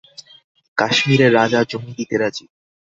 [0.77, 2.45] কাশ্মীরের রাজা জমি দিতে রাজী।